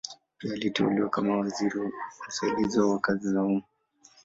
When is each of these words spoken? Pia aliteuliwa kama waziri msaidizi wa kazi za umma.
Pia 0.37 0.53
aliteuliwa 0.53 1.09
kama 1.09 1.37
waziri 1.37 1.91
msaidizi 2.27 2.79
wa 2.79 2.99
kazi 2.99 3.29
za 3.33 3.43
umma. 3.43 3.61